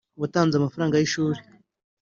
Watanze 0.21 0.53
amafaranga 0.57 0.95
y’ishuri 1.01 1.39